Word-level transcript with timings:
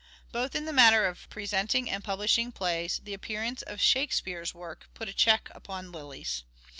Both 0.31 0.55
in 0.55 0.65
the 0.65 0.73
matter 0.73 1.05
of 1.05 1.29
presenting 1.29 1.87
and 1.87 2.03
publishing 2.03 2.51
plays, 2.51 2.99
the 3.03 3.13
appearance 3.13 3.61
of" 3.61 3.79
Shakespeare's" 3.89 4.51
work 4.55 4.89
put 4.95 5.07
a 5.09 5.13
check 5.13 5.49
upon 5.53 5.91
Lyly's. 5.91 6.43